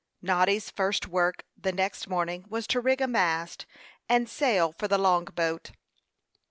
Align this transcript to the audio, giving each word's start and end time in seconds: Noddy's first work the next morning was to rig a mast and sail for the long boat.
Noddy's 0.19 0.71
first 0.71 1.05
work 1.07 1.43
the 1.55 1.71
next 1.71 2.07
morning 2.07 2.45
was 2.49 2.65
to 2.65 2.79
rig 2.81 3.01
a 3.01 3.07
mast 3.07 3.67
and 4.09 4.27
sail 4.27 4.71
for 4.75 4.87
the 4.87 4.97
long 4.97 5.25
boat. 5.25 5.73